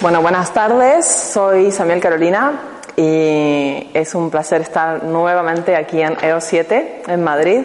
[0.00, 2.60] Bueno, buenas tardes, soy Samuel Carolina
[2.96, 7.62] y es un placer estar nuevamente aquí en EO7, en Madrid,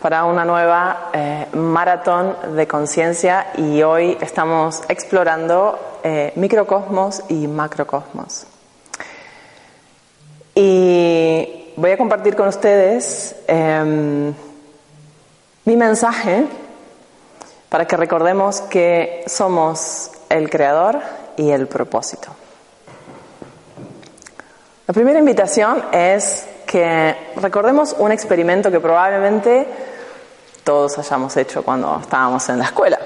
[0.00, 8.46] para una nueva eh, maratón de conciencia y hoy estamos explorando eh, microcosmos y macrocosmos.
[10.54, 14.32] Y voy a compartir con ustedes em,
[15.64, 16.46] mi mensaje
[17.68, 21.00] para que recordemos que somos el creador
[21.36, 22.28] y el propósito.
[24.86, 29.66] La primera invitación es que recordemos un experimento que probablemente
[30.64, 32.98] todos hayamos hecho cuando estábamos en la escuela.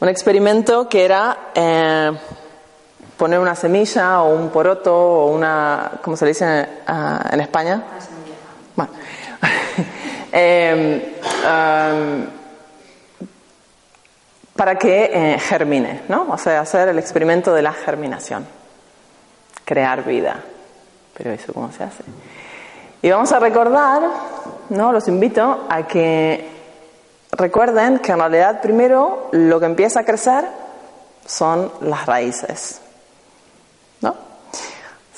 [0.00, 2.10] Un experimento que era eh,
[3.20, 7.82] poner una semilla o un poroto o una, ¿cómo se dice ah, en España?
[8.74, 8.92] Bueno.
[10.32, 11.02] Em,
[14.54, 16.28] para que eh, germine, ¿no?
[16.30, 18.46] O sea, hacer el experimento de la germinación,
[19.66, 20.36] crear vida.
[21.14, 22.04] Pero eso, ¿cómo se hace?
[23.02, 24.02] Y vamos a recordar,
[24.70, 24.92] ¿no?
[24.92, 26.48] Los invito a que
[27.32, 30.44] recuerden que en realidad primero lo que empieza a crecer
[31.26, 32.80] son las raíces.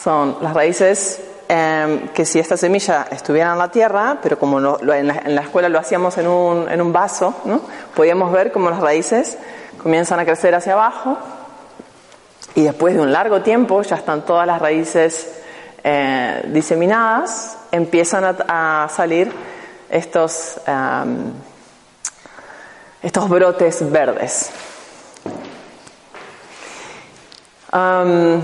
[0.02, 1.20] Son las raíces
[1.54, 5.78] Em, que si esta semilla estuviera en la tierra, pero como en, la, escuela lo
[5.78, 7.60] hacíamos en un, en un vaso, ¿no?
[7.94, 9.36] podíamos ver cómo las raíces
[9.82, 11.18] comienzan a crecer hacia abajo
[12.54, 15.42] y después de un largo tiempo ya están todas las raíces
[15.84, 19.30] eh, diseminadas, empiezan a, salir
[19.90, 21.34] estos, em,
[23.02, 24.50] estos brotes verdes.
[27.74, 28.40] Em,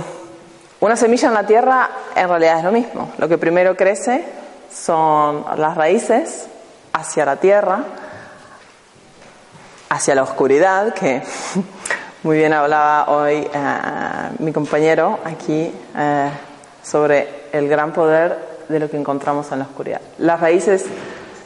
[0.81, 3.11] una semilla en la tierra en realidad es lo mismo.
[3.19, 4.25] Lo que primero crece
[4.73, 6.47] son las raíces
[6.93, 7.85] hacia la tierra,
[9.89, 11.23] hacia la oscuridad, que
[12.23, 16.31] muy bien hablaba hoy eh, mi compañero aquí eh,
[16.83, 18.39] sobre el gran poder
[18.69, 20.01] de lo que encontramos en la oscuridad.
[20.19, 20.85] Las raíces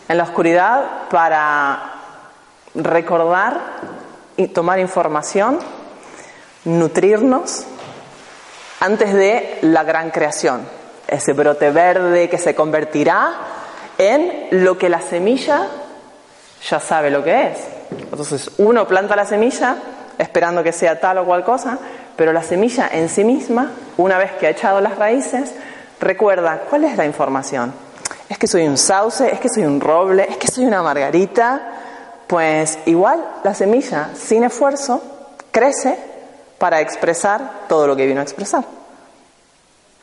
[0.09, 1.93] en la oscuridad para
[2.75, 3.61] recordar
[4.37, 5.59] y tomar información,
[6.65, 7.67] nutrirnos
[8.83, 10.67] antes de la gran creación,
[11.07, 13.33] ese brote verde que se convertirá
[13.97, 15.69] en lo que la semilla
[16.69, 17.59] ya sabe lo que es.
[17.93, 19.77] Entonces uno planta la semilla
[20.19, 21.79] esperando que sea tal o cual cosa,
[22.17, 25.53] pero la semilla en sí misma, una vez que ha echado las raíces,
[26.01, 27.73] recuerda cuál es la información.
[28.29, 31.69] Es que soy un sauce, es que soy un roble, es que soy una margarita.
[32.27, 35.01] Pues igual la semilla, sin esfuerzo,
[35.53, 36.12] crece
[36.63, 38.63] para expresar todo lo que vino a expresar.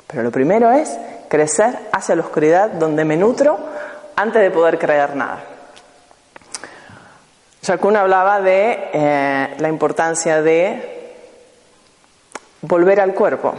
[0.06, 0.94] Pero lo primero es
[1.30, 3.58] crecer hacia la oscuridad donde me nutro
[4.18, 5.42] antes de poder creer nada.
[7.62, 11.16] Shakun hablaba de eh, la importancia de
[12.64, 13.54] volver al cuerpo,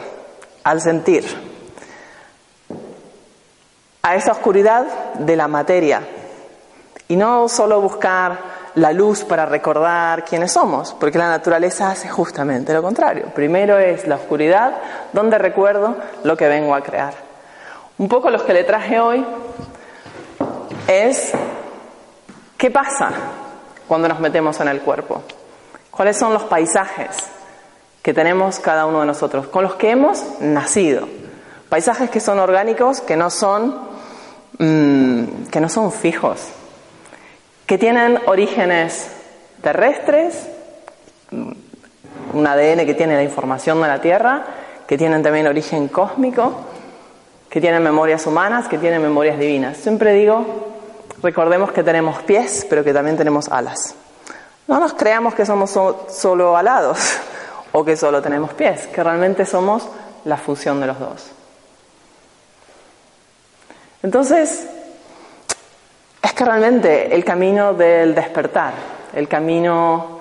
[0.65, 1.25] al sentir,
[4.03, 6.03] a esa oscuridad de la materia
[7.09, 12.73] y no solo buscar la luz para recordar quiénes somos, porque la naturaleza hace justamente
[12.73, 13.27] lo contrario.
[13.35, 14.75] Primero es la oscuridad
[15.13, 17.15] donde recuerdo lo que vengo a crear.
[17.99, 19.25] Un poco los que le traje hoy
[20.87, 21.33] es
[22.57, 23.11] qué pasa
[23.87, 25.23] cuando nos metemos en el cuerpo,
[25.91, 27.29] cuáles son los paisajes
[28.03, 31.09] que tenemos cada uno de nosotros, con los que hemos nacido.
[31.69, 33.79] Paisajes que son orgánicos, que no son,
[34.59, 36.49] mm, que no son fijos,
[37.71, 39.09] que tienen orígenes
[39.63, 40.49] terrestres,
[41.31, 44.45] un ADN que tiene la información de la Tierra,
[44.89, 46.53] que tienen también origen cósmico,
[47.49, 49.77] que tienen memorias humanas, que tienen memorias divinas.
[49.77, 50.45] Siempre digo,
[51.23, 53.95] recordemos que tenemos pies, pero que también tenemos alas.
[54.67, 55.71] No nos creamos que somos
[56.09, 56.99] solo alados
[57.71, 59.89] o que solo tenemos pies, que realmente somos
[60.25, 61.31] la fusión de los dos.
[64.03, 64.67] Entonces,
[66.23, 68.75] es que realmente el camino del despertar,
[69.15, 70.21] el camino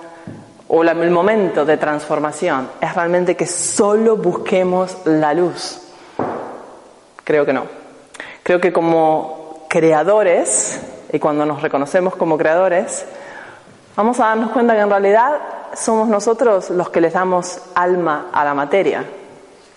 [0.68, 5.80] o el momento de transformación es realmente que solo busquemos la luz.
[7.24, 7.64] Creo que no.
[8.42, 10.80] Creo que como creadores,
[11.12, 13.04] y cuando nos reconocemos como creadores,
[13.96, 15.38] vamos a darnos cuenta que en realidad
[15.74, 19.04] somos nosotros los que les damos alma a la materia.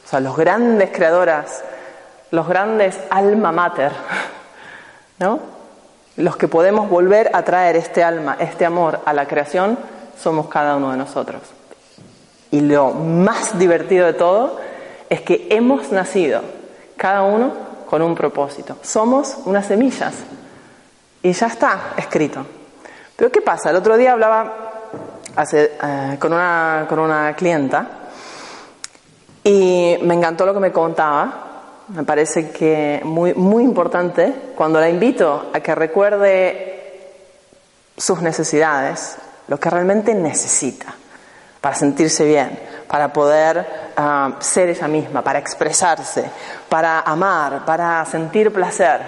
[0.05, 1.63] O sea, los grandes creadoras,
[2.31, 3.91] los grandes alma mater,
[5.19, 5.52] ¿no?
[6.15, 9.77] Los que podemos volver a traer este alma, este amor a la creación,
[10.21, 11.41] somos cada uno de nosotros.
[12.51, 14.59] Y lo más divertido de todo
[15.09, 16.41] es que hemos nacido,
[16.97, 17.51] cada uno
[17.89, 18.77] con un propósito.
[18.81, 20.13] Somos unas semillas.
[21.21, 22.45] y ya está escrito.
[23.15, 23.69] Pero ¿qué pasa?
[23.69, 24.71] El otro día hablaba
[25.53, 27.87] eh, con, una, con una clienta
[29.43, 31.42] y me encantó lo que me contaba.
[31.89, 36.73] Me parece que muy, muy importante cuando la invito a que recuerde
[37.97, 40.95] sus necesidades, lo que realmente necesita
[41.59, 42.59] para sentirse bien,
[42.89, 43.65] para poder
[43.95, 46.29] ah, ser ella misma, para expresarse,
[46.67, 49.01] para amar, para sentir placer.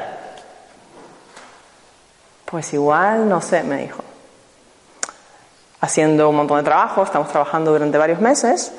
[2.46, 4.02] Pues igual, no sé, me dijo.
[5.82, 8.72] Haciendo un montón de trabajo, estamos trabajando durante varios meses.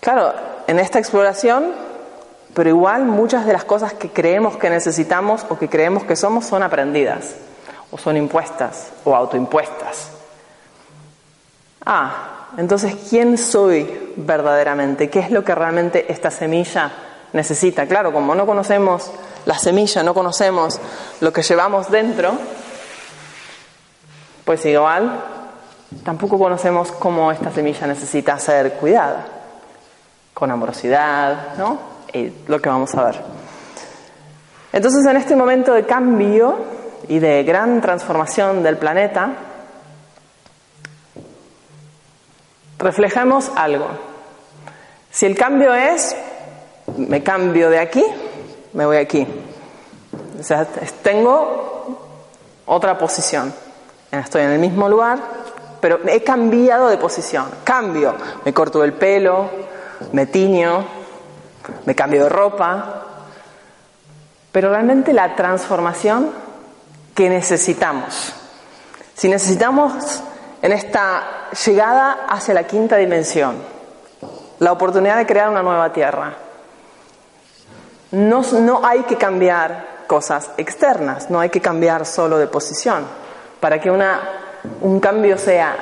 [0.00, 0.32] Claro,
[0.66, 1.74] en esta exploración,
[2.54, 6.46] pero igual muchas de las cosas que creemos que necesitamos o que creemos que somos
[6.46, 7.34] son aprendidas,
[7.90, 10.10] o son impuestas, o autoimpuestas.
[11.84, 15.08] Ah, entonces, ¿quién soy verdaderamente?
[15.08, 16.90] ¿Qué es lo que realmente esta semilla
[17.32, 17.86] necesita?
[17.86, 19.10] Claro, como no conocemos
[19.46, 20.78] la semilla, no conocemos
[21.20, 22.32] lo que llevamos dentro,
[24.44, 25.24] pues igual
[26.04, 29.26] tampoco conocemos cómo esta semilla necesita ser cuidada,
[30.34, 31.89] con amorosidad, ¿no?
[32.12, 33.20] Y lo que vamos a ver.
[34.72, 36.58] Entonces, en este momento de cambio
[37.08, 39.34] y de gran transformación del planeta,
[42.78, 43.86] reflejamos algo.
[45.10, 46.16] Si el cambio es,
[46.96, 48.04] me cambio de aquí,
[48.72, 49.26] me voy aquí.
[50.38, 50.64] O sea,
[51.02, 51.98] tengo
[52.66, 53.52] otra posición.
[54.12, 55.18] Estoy en el mismo lugar,
[55.80, 57.46] pero he cambiado de posición.
[57.64, 58.14] Cambio,
[58.44, 59.50] me corto el pelo,
[60.12, 60.99] me tiño,
[61.86, 63.02] me cambio de ropa.
[64.52, 66.30] Pero realmente la transformación
[67.14, 68.32] que necesitamos.
[69.14, 70.22] Si necesitamos
[70.62, 73.56] en esta llegada hacia la quinta dimensión,
[74.58, 76.34] la oportunidad de crear una nueva tierra.
[78.12, 83.06] No, no, hay que cambiar cosas externas, no hay que cambiar solo de posición.
[83.60, 84.20] Para que una,
[84.80, 85.76] un cambio sea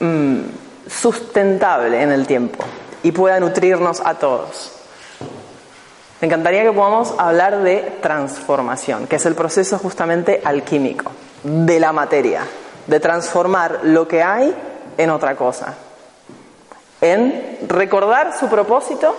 [0.00, 0.40] mm,
[0.88, 2.64] sustentable en el tiempo
[3.06, 4.72] y pueda nutrirnos a todos.
[6.20, 11.12] Me encantaría que podamos hablar de transformación, que es el proceso justamente alquímico
[11.44, 12.40] de la materia
[12.88, 14.52] de transformar lo que hay
[14.98, 15.74] en otra cosa,
[17.00, 19.14] en recordar su propósito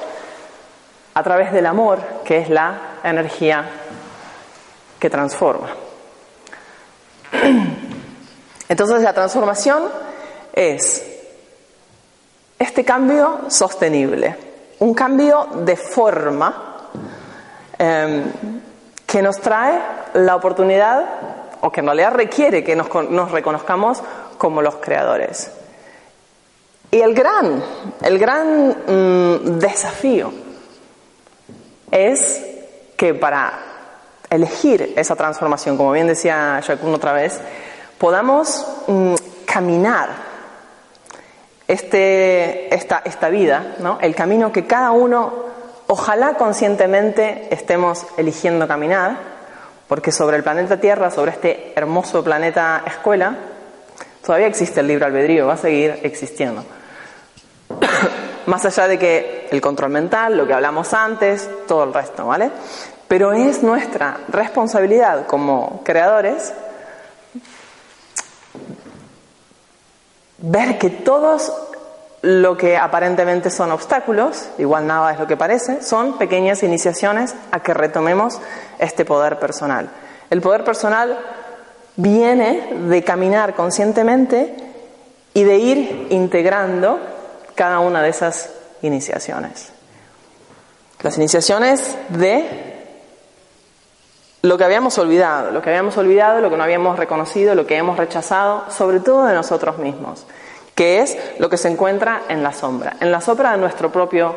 [1.13, 3.69] a través del amor, que es la energía
[4.99, 5.69] que transforma.
[8.67, 9.83] Entonces la transformación
[10.51, 11.16] es
[12.59, 14.35] este cambio sostenible,
[14.79, 16.89] un cambio de forma
[17.77, 18.23] em,
[19.05, 19.79] que nos trae
[20.13, 21.05] la oportunidad
[21.61, 24.01] o que en realidad requiere que nos, reconozcamos
[24.37, 25.51] como los creadores.
[26.91, 27.63] Y el gran,
[28.01, 30.31] el gran mm, desafío
[31.91, 32.41] es
[32.95, 33.53] que para
[34.29, 37.39] elegir esa transformación, como bien decía Jacques otra vez,
[37.97, 39.15] podamos mm,
[39.45, 40.26] caminar
[41.67, 45.33] este, esta, vida, el camino que cada uno,
[45.87, 49.17] ojalá conscientemente estemos eligiendo caminar,
[49.87, 53.35] porque sobre el planeta Tierra, sobre este hermoso planeta escuela,
[54.25, 56.63] todavía existe el libre albedrío, va a seguir existiendo.
[58.45, 62.49] Más allá de que el control mental, lo que hablamos antes, todo el resto, ¿vale?
[63.09, 66.53] Pero es nuestra responsabilidad como creadores
[70.39, 71.51] ver que todos
[72.21, 77.61] lo que aparentemente son obstáculos, igual nada es lo que parece, son pequeñas iniciaciones a
[77.61, 78.39] que retomemos
[78.79, 79.89] este poder personal.
[80.29, 81.17] El poder personal
[81.95, 84.55] viene de caminar conscientemente
[85.33, 86.99] y de ir integrando
[87.55, 88.49] cada una de esas
[88.81, 89.69] iniciaciones.
[91.01, 92.66] Las iniciaciones de
[94.41, 97.77] lo que habíamos olvidado, lo que habíamos olvidado, lo que no habíamos reconocido, lo que
[97.77, 100.25] hemos rechazado, sobre todo de nosotros mismos
[100.77, 104.35] que es lo que se encuentra en la sombra, en la sombra de nuestro propio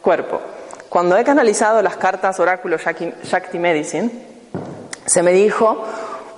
[0.00, 0.40] cuerpo.
[0.88, 4.10] Cuando he canalizado las cartas oráculo Shakti Medicine,
[5.04, 5.84] se me dijo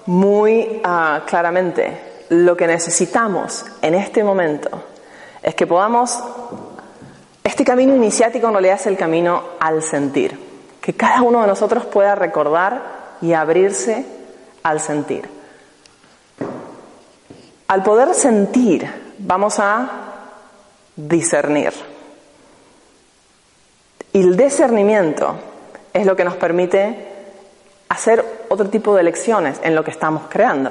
[0.06, 4.70] muy ah, claramente lo que necesitamos en este momento
[5.40, 6.18] es que podamos,
[7.44, 10.36] este camino iniciático no le hace el camino al sentir,
[10.80, 14.04] que cada uno de nosotros pueda recordar y abrirse
[14.62, 15.26] al sentir.
[17.68, 18.86] Al poder sentir
[19.18, 19.88] vamos a
[20.94, 21.72] discernir.
[24.12, 25.36] Y el discernimiento
[25.94, 27.08] es lo que nos permite
[27.88, 30.70] hacer otro tipo de elecciones en lo que estamos creando.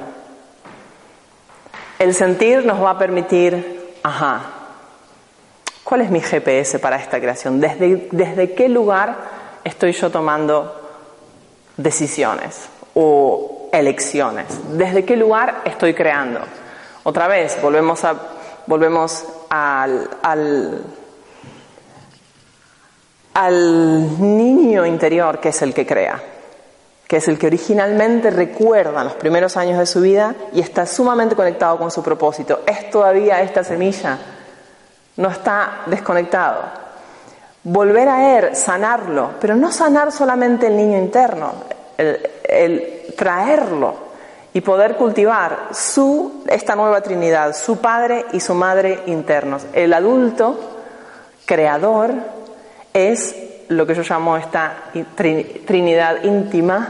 [1.98, 4.42] El sentir nos va a permitir, ajá,
[5.84, 7.60] ¿cuál es mi GPS para esta creación?
[7.60, 9.18] ¿Desde, desde qué lugar
[9.64, 10.83] estoy yo tomando
[11.78, 12.70] decisiones?
[12.94, 14.46] O elecciones.
[14.78, 16.40] ¿Desde qué lugar estoy creando?
[17.04, 18.16] Otra vez, volvemos, a,
[18.68, 20.82] volvemos al, al,
[23.34, 26.22] al niño interior que es el que crea,
[27.08, 31.36] que es el que originalmente recuerda los primeros años de su vida y está sumamente
[31.36, 32.62] conectado con su propósito.
[32.66, 34.18] Es todavía esta semilla,
[35.18, 36.83] no está desconectado
[37.64, 41.54] volver a él, sanarlo, pero no sanar solamente el niño interno,
[41.98, 43.96] el, traerlo
[44.54, 49.66] y poder cultivar su, esta nueva Trinidad, su padre y su madre internos.
[49.74, 50.60] El adulto
[51.46, 52.14] creador
[52.94, 53.36] es
[53.70, 54.76] lo que yo llamo esta
[55.16, 56.88] Trinidad íntima,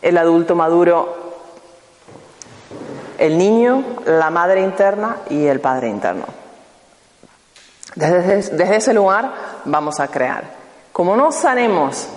[0.00, 1.34] el adulto maduro,
[3.18, 6.24] el niño, la madre interna y el padre interno.
[7.94, 9.32] Desde, ese lugar
[9.64, 10.44] vamos a crear.
[10.92, 12.08] Como no sanemos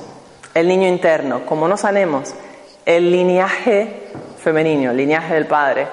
[0.53, 2.33] el niño interno, como no sanemos
[2.85, 5.87] el linaje femenino, el linaje del padre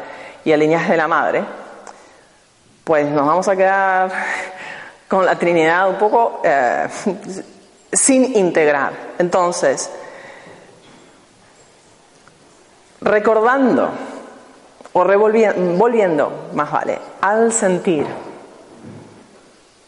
[0.45, 1.45] y el linaje de la madre,
[2.85, 4.13] pues nos vamos a quedar
[5.09, 6.89] con la Trinidad un poco eh,
[7.93, 8.93] sin integrar.
[9.19, 9.91] Entonces,
[13.01, 13.91] recordando
[14.93, 18.07] o revolviendo, más vale, al sentir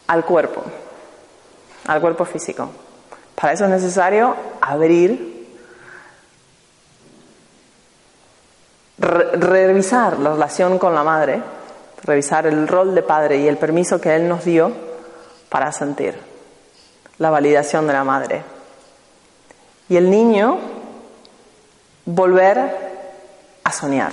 [0.07, 0.63] al cuerpo,
[1.87, 2.71] al cuerpo físico.
[3.35, 5.49] Para eso es necesario abrir,
[8.99, 11.43] revisar la relación con la madre,
[12.05, 14.73] revisar el rol de padre y el permiso que él nos dio
[15.49, 16.19] para sentir
[17.19, 18.43] la validación de la madre.
[19.89, 20.59] Y el niño
[22.07, 22.59] volver
[23.63, 24.13] a soñar.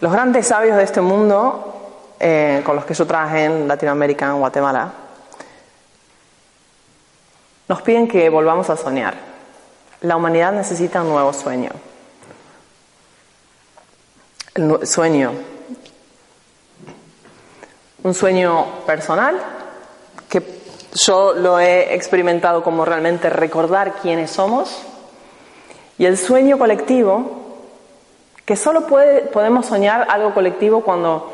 [0.00, 1.70] Los grandes sabios de este mundo
[2.18, 4.92] eh, con los que yo trabajé en Latinoamérica, en Guatemala,
[7.70, 9.14] nos piden que volvamos a soñar.
[10.00, 11.70] La humanidad necesita un nuevo sueño.
[14.56, 15.30] El sueño.
[18.02, 19.40] Un sueño personal,
[20.28, 20.42] que
[20.94, 24.82] yo lo he experimentado como realmente recordar quiénes somos.
[25.96, 27.60] Y el sueño colectivo,
[28.44, 31.32] que solo puede, podemos soñar algo colectivo cuando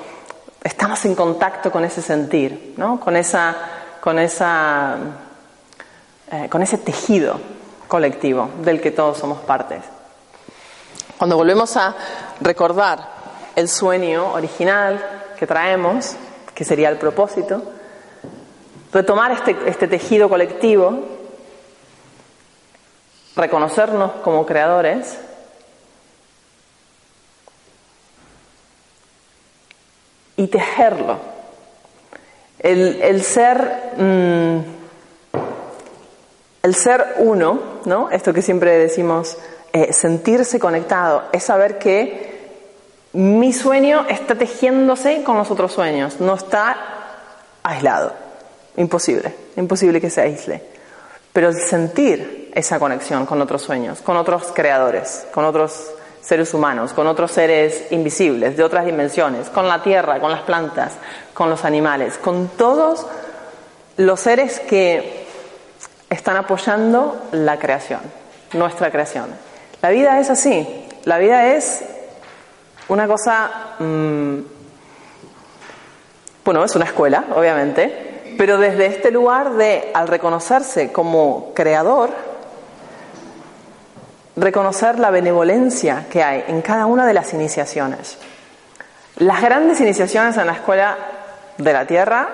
[0.63, 3.01] estamos en contacto con ese sentir, ¿no?
[3.01, 3.57] con, esa,
[4.03, 4.99] con, esa,
[6.31, 7.41] eh, con ese tejido
[7.89, 9.83] colectivo del que todos somos partes.
[11.19, 11.95] Cuando volvemos a
[12.41, 13.09] recordar
[13.55, 15.03] el sueño original
[15.39, 16.17] que traemos,
[16.55, 17.63] que sería el propósito,
[18.93, 21.05] retomar este, este tejido colectivo,
[23.35, 25.19] reconocernos como creadores,
[30.37, 31.19] y tejerlo.
[32.59, 34.59] El, ser, mm,
[36.67, 38.11] el ser uno, ¿no?
[38.11, 39.37] Esto que siempre decimos,
[39.73, 42.35] eh, sentirse conectado, es saber que
[43.13, 46.77] mi sueño está tejiéndose con los otros sueños, no está
[47.63, 48.13] aislado.
[48.77, 50.61] Imposible, imposible que se aísle.
[51.33, 57.07] Pero sentir esa conexión con otros sueños, con otros creadores, con otros seres humanos, con
[57.07, 60.95] otros seres invisibles, de otras dimensiones, con la tierra, con las plantas,
[61.33, 63.07] con los animales, con todos
[63.99, 65.26] los seres que
[66.11, 68.01] están apoyando la creación,
[68.53, 69.27] nuestra creación.
[69.83, 71.85] La vida es así, la vida es
[72.89, 74.39] una cosa, mm,
[76.45, 82.11] bueno, es una escuela, obviamente, pero desde este lugar de, al reconocerse como creador,
[84.37, 88.19] reconocer la benevolencia que hay en cada una de las iniciaciones.
[89.17, 90.97] Las grandes iniciaciones en la escuela
[91.57, 92.29] de la tierra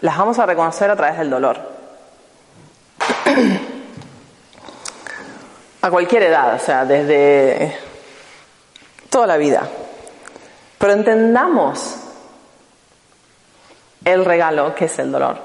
[0.00, 1.69] las vamos a reconocer a través del dolor.
[5.82, 7.76] A cualquier edad, o sea, desde
[9.08, 9.62] toda la vida.
[10.78, 11.96] Pero entendamos
[14.04, 15.36] el regalo que es el dolor.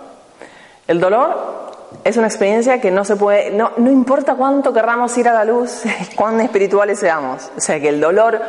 [0.88, 1.66] El dolor
[2.04, 5.46] es una experiencia que no se puede, no, no importa cuánto querramos ir a la
[5.46, 5.84] luz,
[6.16, 7.50] cuán espirituales seamos.
[7.58, 8.42] O sea, que el dolor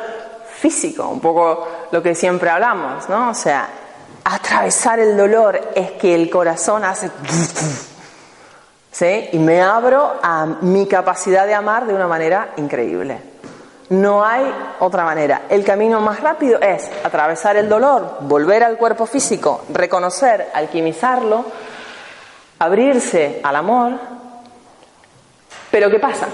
[0.58, 3.30] físico, un poco lo que siempre hablamos, ¿no?
[3.30, 3.68] O sea,
[4.24, 7.10] atravesar el dolor es que el corazón hace...
[8.98, 13.20] Y me abro a mi capacidad de amar de una manera increíble.
[13.90, 14.50] No hay
[14.80, 15.42] otra manera.
[15.50, 21.44] El camino más rápido es atravesar el dolor, volver al cuerpo físico, reconocer, alquimizarlo,
[22.58, 23.92] abrirse al amor.
[25.70, 26.26] Pero ¿qué pasa?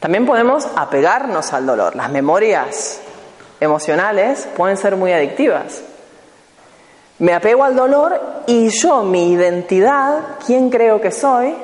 [0.00, 1.96] También podemos apegarnos al dolor.
[1.96, 3.00] Las memorias
[3.58, 5.82] emocionales pueden ser muy adictivas.
[7.22, 11.54] Me apego al dolor y yo, mi identidad, quién creo que soy,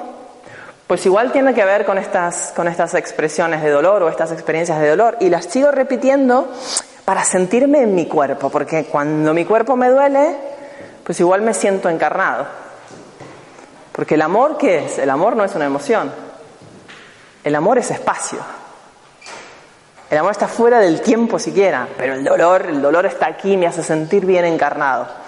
[0.87, 4.79] Pues igual tiene que ver con estas, con estas expresiones de dolor o estas experiencias
[4.79, 5.17] de dolor.
[5.19, 6.49] Y las sigo repitiendo
[7.05, 10.37] para sentirme en mi cuerpo, porque cuando mi cuerpo me duele,
[11.03, 12.47] pues igual me siento encarnado.
[13.91, 14.99] Porque el amor, ¿qué es?
[14.99, 16.13] El amor no es una emoción.
[17.43, 18.39] El amor es espacio.
[20.09, 23.67] El amor está fuera del tiempo siquiera, pero el dolor, el dolor está aquí, me
[23.67, 25.27] hace sentir bien encarnado.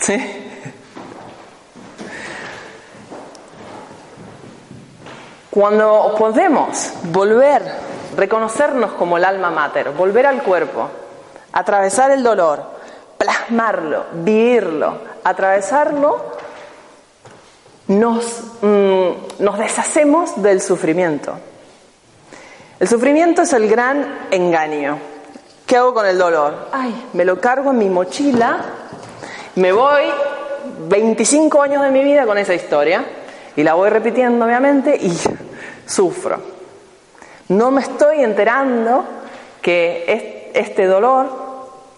[0.00, 0.42] ¿Sí?
[5.50, 7.62] Cuando podemos volver,
[8.14, 10.90] reconocernos como el alma mater, volver al cuerpo,
[11.52, 12.62] atravesar el dolor,
[13.16, 16.36] plasmarlo, vivirlo, atravesarlo,
[17.88, 21.32] nos, mm, nos deshacemos del sufrimiento.
[22.78, 24.98] El sufrimiento es el gran engaño.
[25.66, 26.68] ¿Qué hago con el dolor?
[26.72, 28.58] Ay, me lo cargo en mi mochila,
[29.56, 30.04] me voy
[30.88, 33.04] 25 años de mi vida con esa historia
[33.56, 35.12] y la voy repitiendo obviamente y
[35.86, 36.40] sufro.
[37.48, 39.04] No me estoy enterando
[39.62, 41.28] que este dolor,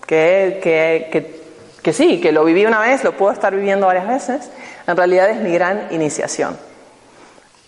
[0.07, 1.41] que, que,
[1.83, 4.50] que, sí, que lo viví una vez, lo puedo estar viviendo varias veces,
[4.87, 6.57] en realidad es mi gran iniciación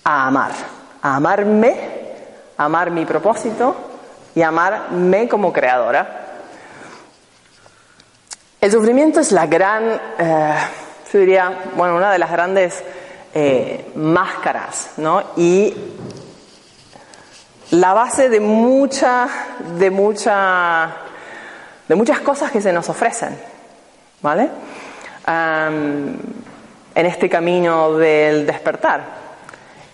[0.05, 0.53] a amar,
[1.03, 1.75] a amarme,
[2.57, 3.75] a amar mi propósito
[4.35, 6.20] y amarme como creadora.
[8.61, 10.55] El sufrimiento es la gran, eh,
[11.11, 12.85] yo diría, bueno, una de las grandes
[13.33, 15.23] eh, máscaras, ¿no?
[15.39, 15.75] Y
[17.71, 19.27] la base de mucha,
[19.79, 20.91] de mucha,
[21.89, 23.39] de muchas cosas que se nos ofrecen,
[24.23, 24.49] ¿vale?
[25.27, 29.01] en este camino del despertar.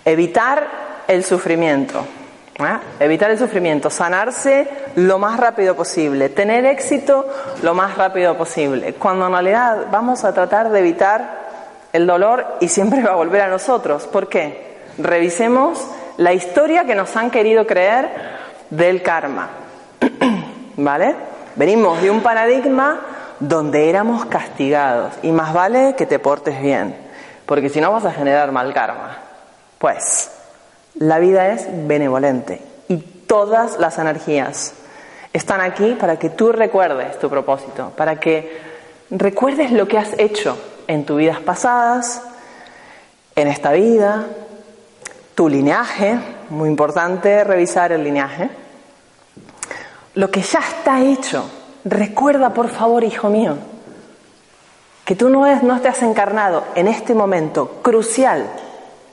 [0.03, 2.07] Evitar el sufrimiento.
[2.59, 2.79] ¿Eh?
[3.01, 7.27] Evitar el sufrimiento, sanarse lo más rápido posible, tener éxito
[7.63, 11.47] lo más rápido posible, cuando en realidad vamos a tratar de evitar
[11.93, 14.07] el dolor y siempre va a volver a nosotros.
[14.07, 14.77] ¿Por qué?
[14.99, 15.87] Revisemos
[16.17, 18.11] la historia que nos han querido creer
[18.71, 19.49] del karma.
[20.77, 21.15] ¿Vale?
[21.57, 23.01] Venimos de un paradigma
[23.41, 26.97] donde éramos castigados y más vale que te portes bien,
[27.47, 29.19] porque si no vas a generar mal karma.
[29.79, 30.36] Pues
[30.99, 34.75] la vida es benevolente y todas las energías
[35.33, 38.59] están aquí para que tú recuerdes tu propósito, para que
[39.11, 40.57] recuerdes lo que has hecho
[40.87, 42.23] en tus vidas pasadas,
[43.35, 44.27] en esta vida,
[45.35, 48.49] tu lineaje, muy importante revisar el lineaje.
[50.15, 51.51] Lo que ya está hecho,
[51.85, 53.59] recuerda por favor, hijo mío,
[55.05, 58.49] que tú no, es, no has encarnado en este momento crucial,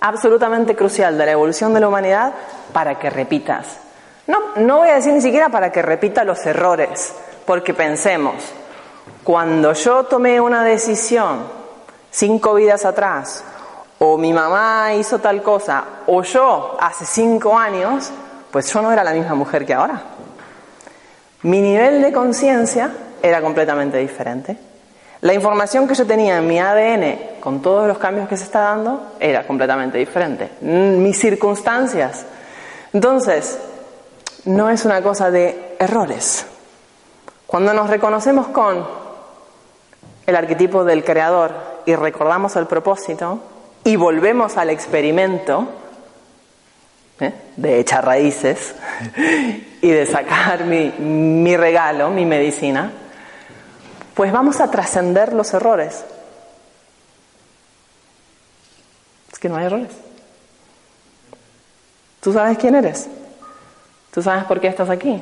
[0.03, 2.33] absolutamente crucial de la evolución de la humanidad
[2.73, 3.79] para que repitas.
[4.27, 8.35] No, no voy a decir ni siquiera para que repita los errores, porque pensemos,
[9.23, 11.43] cuando yo tomé una decisión
[12.11, 13.45] cinco vidas atrás,
[13.99, 18.11] o mi mamá hizo tal cosa, o yo hace cinco años,
[18.51, 20.01] pues yo no era la misma mujer que ahora.
[21.43, 24.57] Mi nivel de conciencia era completamente diferente.
[25.23, 28.59] La información que yo tenía en mi ADN, con todos los cambios que se está
[28.59, 30.49] dando, era completamente diferente.
[30.59, 32.25] Mis circunstancias.
[32.91, 33.57] Entonces,
[34.43, 36.45] no es una cosa de errores.
[37.47, 38.85] Cuando nos reconocemos con
[40.27, 41.53] el arquetipo del creador
[41.85, 43.39] y recordamos el propósito
[43.85, 45.69] y volvemos al experimento
[47.21, 47.31] ¿eh?
[47.55, 48.75] de echar raíces
[49.81, 52.91] y de sacar mi regalo, mi medicina,
[54.13, 56.03] pues vamos a trascender los errores.
[59.31, 59.91] Es que no hay errores.
[62.21, 63.09] Tú sabes quién eres.
[64.11, 65.21] Tú sabes por qué estás aquí.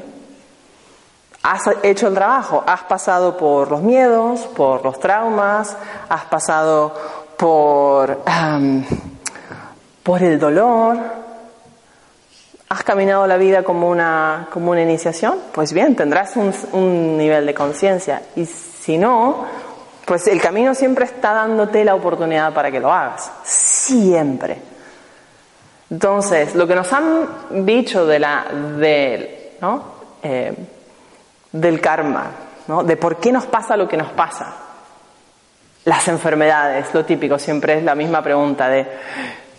[1.43, 5.75] Has hecho el trabajo, has pasado por los miedos, por los traumas,
[6.07, 6.93] has pasado
[7.35, 8.19] por,
[10.03, 10.99] por el dolor,
[12.69, 17.47] has caminado la vida como una, como una iniciación, pues bien, tendrás un, un nivel
[17.47, 18.21] de conciencia.
[18.35, 18.45] Y
[18.81, 19.45] si no,
[20.05, 23.31] pues el camino siempre está dándote la oportunidad para que lo hagas.
[23.43, 24.57] Siempre.
[25.89, 28.45] Entonces, lo que nos han dicho de la,
[29.61, 29.83] ¿no?
[30.23, 30.53] Eh,
[31.51, 32.31] del karma,
[32.67, 32.83] ¿no?
[32.83, 34.55] de por qué nos pasa lo que nos pasa.
[35.85, 38.87] Las enfermedades, lo típico, siempre es la misma pregunta de,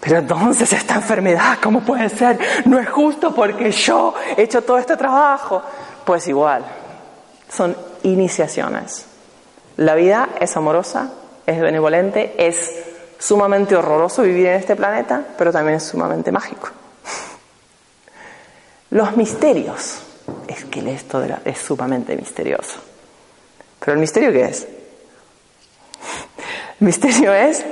[0.00, 2.38] pero entonces esta enfermedad, ¿cómo puede ser?
[2.64, 5.62] No es justo porque yo he hecho todo este trabajo.
[6.04, 6.64] Pues igual,
[7.48, 9.11] son iniciaciones.
[9.76, 11.12] La vida es amorosa,
[11.46, 12.72] es benevolente, es
[13.18, 16.68] sumamente horroroso vivir en este planeta, pero también es sumamente mágico.
[18.90, 20.02] Los misterios
[20.46, 22.78] es que esto es sumamente misterioso.
[23.80, 24.66] Pero el misterio qué es?
[26.80, 27.64] El misterio es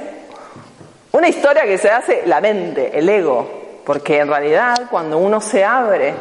[1.13, 5.65] una historia que se hace la mente, el ego, porque en realidad cuando uno se
[5.65, 6.15] abre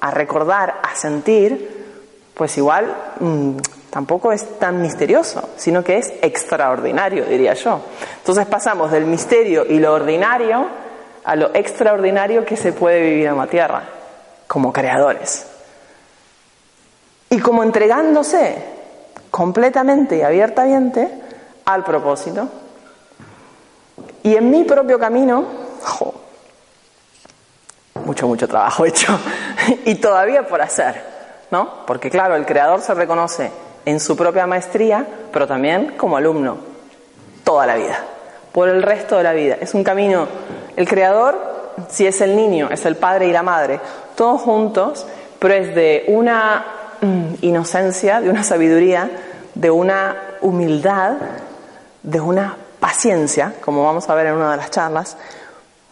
[0.00, 3.56] a recordar, a sentir, pues igual mm,
[3.94, 7.80] tampoco es tan misterioso, sino que es extraordinario, diría yo.
[8.16, 10.66] Entonces pasamos del misterio y lo ordinario
[11.22, 13.84] a lo extraordinario que se puede vivir en la tierra,
[14.48, 15.46] como creadores.
[17.30, 18.56] Y como entregándose
[19.30, 21.08] completamente y abiertamente
[21.64, 22.48] al propósito.
[24.24, 25.44] Y en mi propio camino,
[28.04, 29.16] mucho, mucho trabajo hecho
[29.84, 31.00] y todavía por hacer,
[31.52, 31.86] ¿no?
[31.86, 36.58] Porque claro, el creador se reconoce en su propia maestría, pero también como alumno,
[37.42, 37.98] toda la vida,
[38.52, 39.56] por el resto de la vida.
[39.60, 40.26] Es un camino,
[40.76, 41.36] el creador,
[41.88, 43.80] si es el niño, es el padre y la madre,
[44.14, 45.06] todos juntos,
[45.38, 46.64] pero es de una
[47.00, 49.10] mm, inocencia, de una sabiduría,
[49.54, 51.14] de una humildad,
[52.02, 55.16] de una paciencia, como vamos a ver en una de las charlas,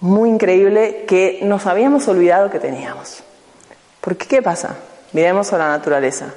[0.00, 3.22] muy increíble que nos habíamos olvidado que teníamos.
[4.00, 4.76] Porque ¿qué pasa?
[5.12, 6.34] Miremos a la naturaleza.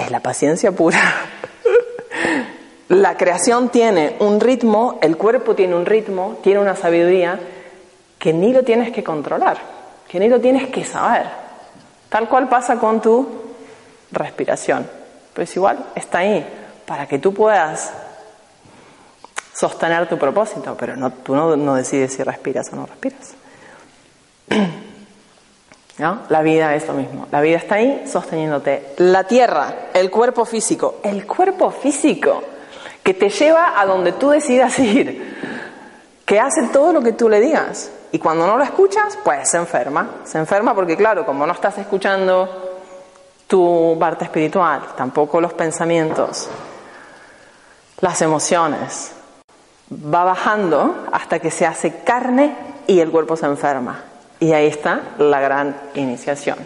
[0.00, 0.98] Es la paciencia pura.
[2.88, 7.38] la creación tiene un ritmo, el cuerpo tiene un ritmo, tiene una sabiduría
[8.18, 9.58] que ni lo tienes que controlar,
[10.08, 11.26] que ni lo tienes que saber.
[12.08, 13.28] Tal cual pasa con tu
[14.10, 14.88] respiración.
[15.34, 16.46] Pues igual está ahí
[16.86, 17.92] para que tú puedas
[19.54, 23.34] sostener tu propósito, pero no, tú no, decides si respiras o no respiras.
[26.00, 26.20] ¿No?
[26.30, 27.26] La vida es lo mismo.
[27.30, 28.94] La vida está ahí sosteniéndote.
[28.96, 32.42] La tierra, el cuerpo físico, el cuerpo físico
[33.02, 35.36] que te lleva a donde tú decidas ir,
[36.24, 37.90] que hace todo lo que tú le digas.
[38.12, 40.22] Y cuando no lo escuchas, pues se enferma.
[40.24, 42.80] Se enferma porque, claro, como no estás escuchando
[43.46, 46.48] tu parte espiritual, tampoco los pensamientos,
[48.00, 49.12] las emociones,
[49.92, 54.09] va bajando hasta que se hace carne y el cuerpo se enferma.
[54.40, 56.58] Y ahí está la gran iniciación.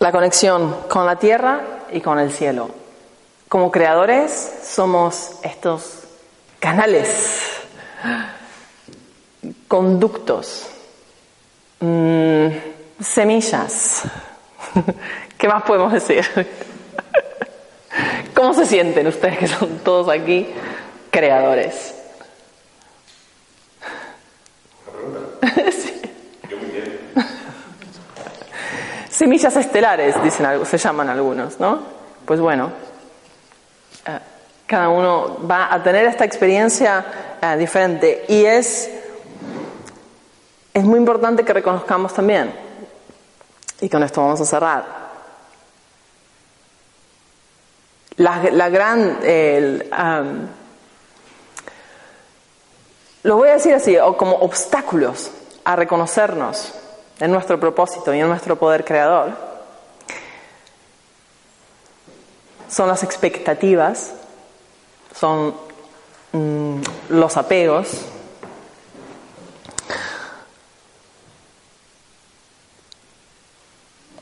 [0.00, 1.60] La conexión con la tierra
[1.92, 2.70] y con el cielo.
[3.48, 6.02] Como creadores somos estos
[6.58, 7.42] canales,
[9.68, 10.68] conductos,
[11.80, 12.48] mm,
[13.00, 14.02] semillas.
[15.38, 16.24] ¿Qué más podemos decir?
[18.34, 20.48] ¿Cómo se sienten ustedes que son todos aquí
[21.10, 21.97] creadores?
[29.10, 31.80] Semillas estelares, dicen, se llaman algunos, ¿no?
[32.24, 32.70] Pues bueno,
[34.06, 34.18] eh,
[34.66, 37.04] cada uno va a tener esta experiencia
[37.42, 38.88] eh, diferente y es,
[40.72, 42.54] es muy importante que reconozcamos también,
[43.80, 45.08] y con esto vamos a cerrar,
[48.18, 49.18] la, gran...
[53.28, 55.30] lo voy a decir así, o como obstáculos
[55.62, 56.72] a reconocernos
[57.20, 59.32] en nuestro propósito y en nuestro poder creador,
[62.70, 64.14] son las expectativas,
[65.14, 65.54] son
[66.32, 68.06] mm, los apegos,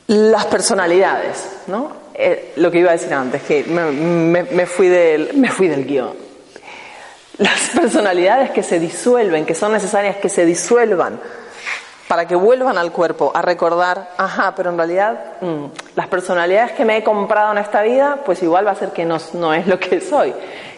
[0.07, 1.93] las personalidades, ¿no?
[2.13, 6.26] Eh, lo que iba a decir antes, que me, fui del, me fui del guion.
[7.37, 11.19] Las personalidades que se disuelven, que son necesarias que se disuelvan
[12.07, 16.85] para que vuelvan al cuerpo a recordar, ajá, pero en realidad mm, las personalidades que
[16.85, 19.67] me he comprado en esta vida, pues igual va a ser que no, no es
[19.67, 20.33] lo que soy.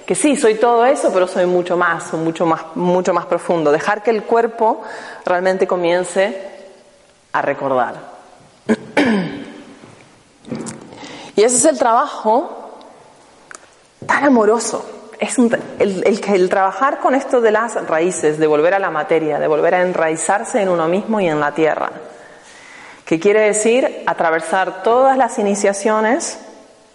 [0.05, 3.71] Que sí, soy todo eso, pero soy mucho más, mucho más, mucho más profundo.
[3.71, 4.81] Dejar que el cuerpo
[5.23, 6.49] realmente comience
[7.31, 7.95] a recordar.
[11.35, 12.73] Y ese es el trabajo
[14.05, 14.98] tan amoroso.
[15.19, 19.47] Es el, el, trabajar con esto de las raíces, de volver a la materia, de
[19.47, 21.91] volver a enraizarse en uno mismo y en la tierra.
[23.05, 26.39] Que quiere decir atravesar todas las iniciaciones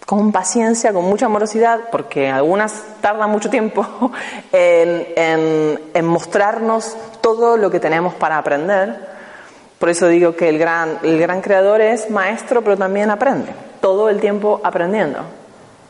[0.05, 4.11] con paciencia, con mucha amorosidad, porque algunas tardan mucho tiempo
[4.51, 9.15] en, en mostrarnos todo lo que tenemos para aprender.
[9.77, 14.09] Por eso digo que el gran, el gran creador es maestro, pero también aprende todo
[14.09, 15.19] el tiempo aprendiendo.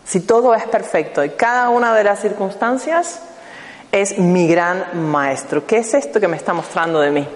[0.05, 3.21] Si todo es perfecto y cada una de las circunstancias
[3.91, 5.65] es mi gran maestro.
[5.65, 7.27] ¿Qué es esto que me está mostrando de mí?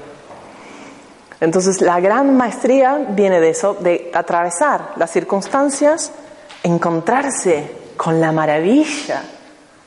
[1.42, 6.12] Entonces la gran maestría viene de eso, de atravesar las circunstancias,
[6.64, 9.24] encontrarse con la maravilla,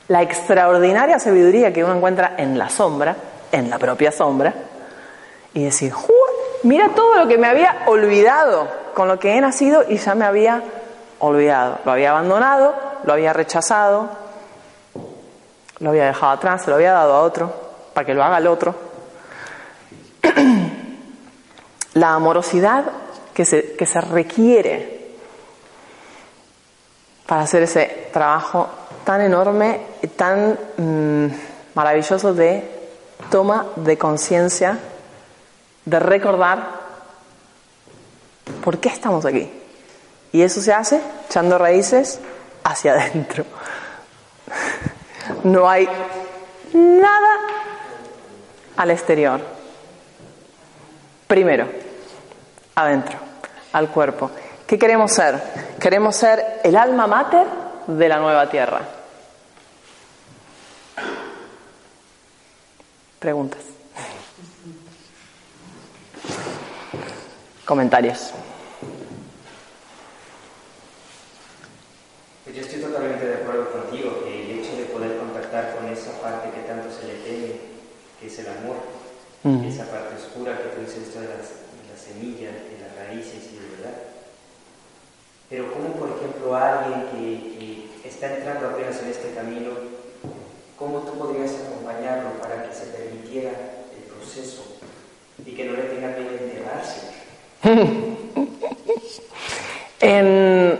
[0.07, 3.15] la extraordinaria sabiduría que uno encuentra en la sombra,
[3.51, 4.53] en la propia sombra,
[5.53, 5.93] y decir,
[6.63, 10.25] mira todo lo que me había olvidado con lo que he nacido y ya me
[10.25, 10.63] había
[11.19, 11.79] olvidado.
[11.85, 14.09] Lo había abandonado, lo había rechazado,
[15.79, 17.53] lo había dejado atrás, se lo había dado a otro,
[17.93, 18.75] para que lo haga el otro.
[21.93, 22.85] La amorosidad
[23.33, 25.11] que se, que se requiere
[27.27, 28.67] para hacer ese trabajo
[29.03, 29.81] tan enorme
[30.15, 31.27] tan mm,
[31.75, 32.63] maravilloso de
[33.29, 34.77] toma de conciencia,
[35.85, 36.83] de recordar
[38.63, 39.62] por qué estamos aquí.
[40.33, 42.19] Y eso se hace echando raíces
[42.63, 43.45] hacia adentro.
[45.43, 45.87] No hay
[46.73, 47.29] nada
[48.75, 49.39] al exterior.
[51.27, 51.67] Primero,
[52.75, 53.17] adentro,
[53.73, 54.31] al cuerpo.
[54.65, 55.41] ¿Qué queremos ser?
[55.79, 57.45] Queremos ser el alma mater
[57.87, 58.81] de la nueva tierra.
[63.19, 63.61] Preguntas.
[67.65, 68.33] Comentarios.
[72.43, 76.11] Pues yo estoy totalmente de acuerdo contigo que el hecho de poder contactar con esa
[76.21, 77.55] parte que tanto se le teme,
[78.19, 78.77] que es el amor,
[79.67, 83.59] esa parte oscura que tú dices de las, de las semillas, de las raíces y
[83.59, 83.97] de verdad.
[85.49, 89.71] Pero como por ejemplo alguien que, que está entrando apenas en este camino,
[90.79, 94.63] ¿cómo tú podrías acompañarlo para que se permitiera el proceso
[95.45, 97.01] y que no le tenga miedo a enterrarse?
[100.01, 100.77] En,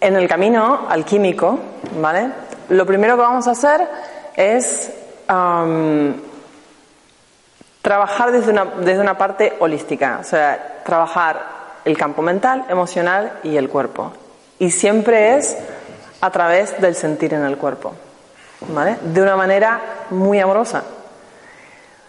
[0.00, 1.58] en el camino alquímico,
[2.00, 2.30] ¿vale?
[2.70, 3.86] Lo primero que vamos a hacer
[4.34, 4.90] es
[5.28, 6.14] am,
[7.82, 11.42] trabajar desde una, desde una parte holística, o sea, trabajar
[11.84, 14.12] el campo mental, emocional y el cuerpo.
[14.58, 15.56] Y siempre es
[16.20, 17.92] a través del sentir en el cuerpo,
[18.68, 18.96] ¿vale?
[19.02, 20.84] De una manera muy amorosa.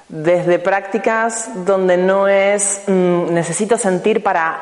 [0.08, 4.60] Desde prácticas donde no es mm, necesito sentir para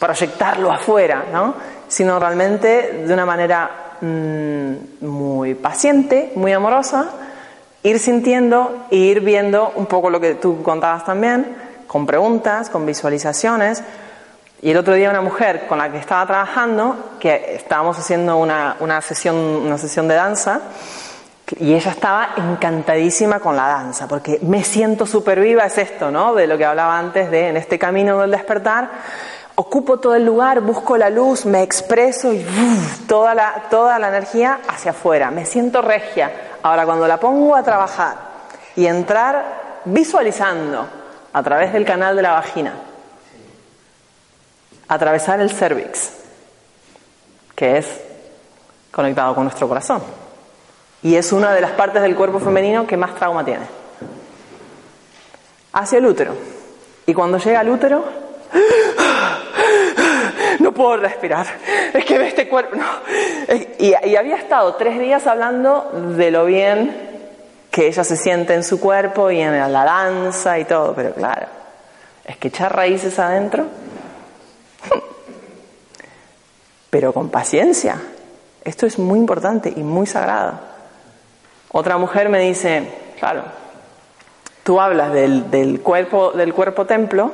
[0.00, 1.54] proyectarlo afuera, ¿no?
[1.86, 7.27] Sino realmente de una manera mm, muy paciente, muy amorosa,
[7.82, 12.84] ir sintiendo e ir viendo un poco lo que tú contabas también, con preguntas, con
[12.86, 13.82] visualizaciones.
[14.60, 18.76] Y el otro día una mujer con la que estaba trabajando, que estábamos haciendo una,
[18.80, 20.60] una sesión, una sesión de danza,
[21.58, 26.34] y ella estaba encantadísima con la danza, porque me siento súper viva, es esto, ¿no?
[26.34, 28.90] De lo que hablaba antes de en este camino del despertar,
[29.60, 33.08] ocupo todo el lugar, busco la luz, me expreso y ¡uf!
[33.08, 36.30] toda la, toda la energía hacia afuera, me siento regia.
[36.62, 38.16] Ahora cuando la pongo a trabajar
[38.76, 40.86] y entrar visualizando
[41.32, 42.72] a través del canal de la vagina,
[44.86, 46.12] atravesar el cervix,
[47.56, 48.00] que es
[48.92, 50.00] conectado con nuestro corazón.
[51.02, 53.66] Y es una de las partes del cuerpo femenino que más trauma tiene.
[55.72, 56.34] Hacia el útero.
[57.06, 58.04] Y cuando llega al útero,
[60.58, 61.46] no puedo respirar.
[61.92, 62.76] Es que este cuerpo.
[62.76, 62.84] no.
[63.78, 67.08] Y, y había estado tres días hablando de lo bien
[67.70, 70.94] que ella se siente en su cuerpo y en la danza y todo.
[70.94, 71.46] Pero claro,
[72.24, 73.66] es que echar raíces adentro.
[76.90, 78.00] Pero con paciencia.
[78.64, 80.60] Esto es muy importante y muy sagrado.
[81.70, 83.42] Otra mujer me dice, claro,
[84.62, 87.32] tú hablas del, del cuerpo, del cuerpo templo,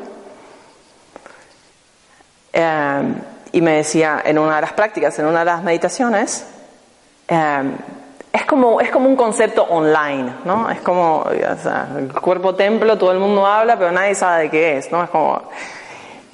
[2.54, 3.14] eh,
[3.52, 6.46] y me decía en una de las prácticas, en una de las meditaciones,
[7.28, 7.62] eh,
[8.32, 10.70] es como, es como un concepto online, ¿no?
[10.70, 14.50] Es como, o sea, el cuerpo templo, todo el mundo habla, pero nadie sabe de
[14.50, 15.04] qué es, ¿no?
[15.04, 15.42] Es como...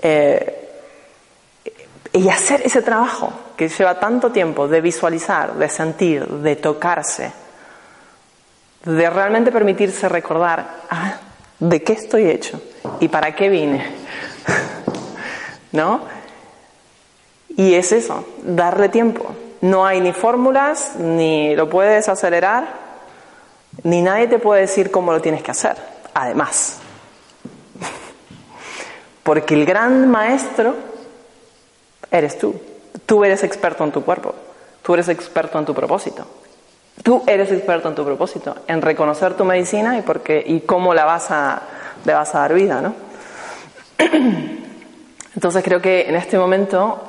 [0.01, 0.57] Eh,
[2.13, 7.31] y hacer ese trabajo que lleva tanto tiempo de visualizar, de sentir, de tocarse,
[8.85, 11.15] de realmente permitirse recordar ah,
[11.59, 12.61] de qué estoy hecho
[12.99, 13.87] y para qué vine.
[15.73, 16.01] ¿No?
[17.57, 19.35] Y es eso, darle tiempo.
[19.61, 22.69] No hay ni fórmulas, ni lo puedes acelerar,
[23.83, 25.77] ni nadie te puede decir cómo lo tienes que hacer.
[26.15, 26.79] Además,
[29.23, 30.75] porque el gran maestro
[32.11, 32.55] eres tú.
[33.07, 34.35] Tú eres experto en tu cuerpo.
[34.83, 36.27] Tú eres experto en tu propósito.
[37.03, 40.93] Tú eres experto en tu propósito, en reconocer tu medicina y, por qué, y cómo
[40.93, 41.63] la vas a,
[42.05, 42.95] le vas a dar vida, ¿no?
[45.41, 47.01] Entonces creo que en este momento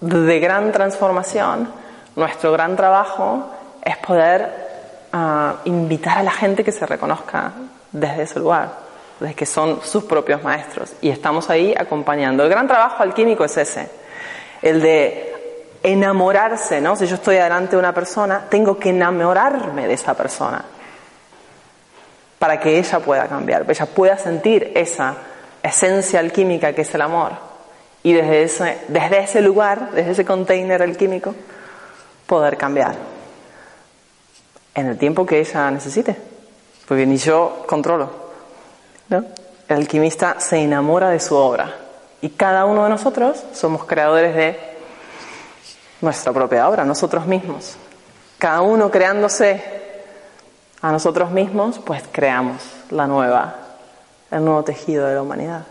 [0.00, 1.68] de gran transformación,
[2.14, 3.50] nuestro gran trabajo
[3.84, 4.48] es poder
[5.12, 7.50] uh, invitar a la gente que se reconozca
[7.90, 8.70] desde ese lugar,
[9.18, 10.92] desde que son sus propios maestros.
[11.00, 12.44] Y estamos ahí acompañando.
[12.44, 13.90] El gran trabajo alquímico es ese,
[14.62, 15.34] el de
[15.82, 16.94] enamorarse, ¿no?
[16.94, 20.64] Si yo estoy delante de una persona, tengo que enamorarme de esa persona
[22.38, 25.16] para que ella pueda cambiar, ella pueda sentir esa
[25.64, 27.51] esencia alquímica que es el amor.
[28.02, 31.34] Y desde ese, desde ese lugar, desde ese container alquímico,
[32.26, 32.94] poder cambiar.
[34.74, 36.16] en el tiempo que ella necesite,
[36.88, 38.10] porque ni yo controlo.
[39.10, 41.74] El alquimista se enamora de su obra
[42.22, 44.58] y cada uno de nosotros somos creadores de
[46.00, 47.76] nuestra propia obra, nosotros mismos.
[48.38, 49.62] Cada uno creándose
[50.80, 53.56] a nosotros mismos, pues creamos la nueva,
[54.30, 55.66] el nuevo tejido de la humanidad.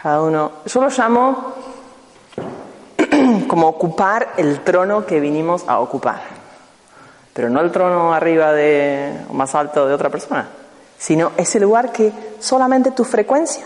[0.00, 1.54] Cada uno, yo lo llamo
[3.48, 6.20] como ocupar el trono que vinimos a ocupar.
[7.32, 10.46] Pero no el trono arriba de, o más alto de otra persona,
[10.96, 13.64] sino ese lugar que solamente tu frecuencia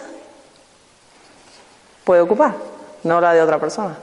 [2.05, 2.55] puede ocupar,
[3.05, 3.95] no la de otra persona.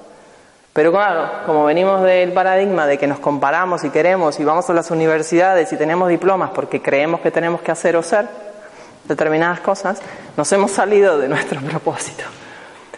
[0.71, 4.73] Pero claro, como venimos del paradigma de que nos comparamos y queremos y vamos a
[4.73, 8.48] las universidades y tenemos diplomas porque creemos que tenemos que hacer o ser
[9.05, 9.99] determinadas cosas,
[10.37, 12.23] nos hemos salido de nuestro propósito.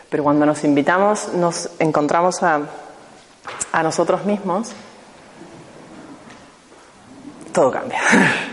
[0.09, 2.61] Pero cuando nos invitamos, nos encontramos a,
[3.71, 4.71] a nosotros mismos,
[7.53, 8.01] todo cambia.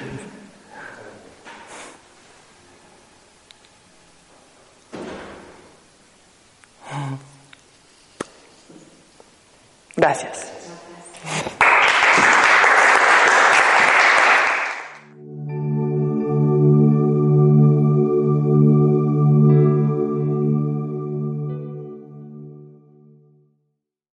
[9.99, 10.53] Gracias.